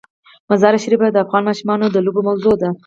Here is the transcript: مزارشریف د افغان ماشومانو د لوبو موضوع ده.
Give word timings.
مزارشریف 0.49 1.01
د 1.11 1.17
افغان 1.25 1.43
ماشومانو 1.49 1.85
د 1.89 1.97
لوبو 2.05 2.21
موضوع 2.27 2.53
ده. 2.61 2.69